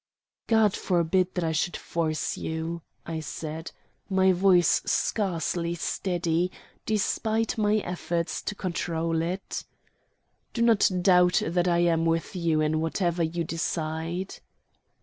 [0.47, 3.71] "God forbid that I should force you," I said,
[4.09, 6.51] my voice scarcely steady,
[6.87, 9.63] despite my efforts to control it.
[10.53, 14.39] "Do not doubt that I am with you in whatever you decide."